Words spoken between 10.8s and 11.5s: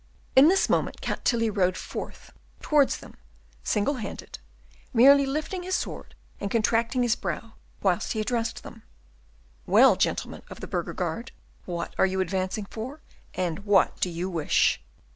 guard,